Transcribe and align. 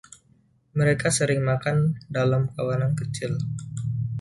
Mereka 0.79 1.07
sering 1.17 1.41
makan 1.49 1.77
dalam 2.17 2.43
kawanan 2.57 2.93
kecil. 2.99 3.33